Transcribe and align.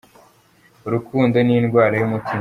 Urukundo 0.87 1.35
ni 1.41 1.53
indwara 1.59 1.93
y'umutima. 1.97 2.39